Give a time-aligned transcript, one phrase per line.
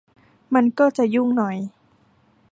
[0.53, 1.57] มันก็จะยุ่งหน่อย